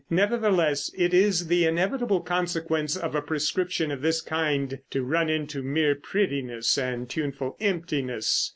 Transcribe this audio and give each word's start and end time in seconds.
Nevertheless, 0.09 0.89
it 0.97 1.13
is 1.13 1.45
the 1.45 1.67
inevitable 1.67 2.21
consequence 2.21 2.97
of 2.97 3.13
a 3.13 3.21
prescription 3.21 3.91
of 3.91 4.01
this 4.01 4.19
kind 4.19 4.79
to 4.89 5.03
run 5.03 5.29
into 5.29 5.61
mere 5.61 5.93
prettiness 5.93 6.75
and 6.75 7.07
tuneful 7.07 7.55
emptiness. 7.61 8.49